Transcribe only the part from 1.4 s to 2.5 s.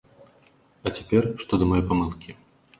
што да маёй памылкі.